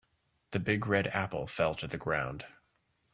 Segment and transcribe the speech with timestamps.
[0.49, 2.45] The big red apple fell to the ground.